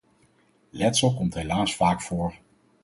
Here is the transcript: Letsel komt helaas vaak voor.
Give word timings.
Letsel 0.71 1.13
komt 1.13 1.33
helaas 1.33 1.75
vaak 1.75 2.01
voor. 2.01 2.35